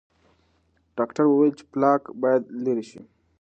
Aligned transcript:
ډاکټر 0.97 1.25
وویل 1.27 1.53
چې 1.59 1.63
پلاک 1.71 2.01
باید 2.21 2.43
لرې 2.63 2.83
شي. 2.89 3.01